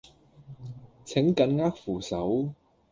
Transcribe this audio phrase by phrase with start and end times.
[1.05, 2.55] 請緊握扶手